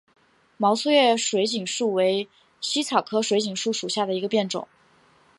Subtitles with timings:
[0.57, 2.27] 毛粗叶水锦树为
[2.59, 4.67] 茜草科水锦树属下的一个变种。